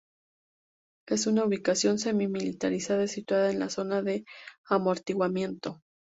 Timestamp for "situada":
3.05-3.51